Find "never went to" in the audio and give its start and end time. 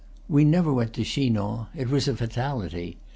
0.45-1.03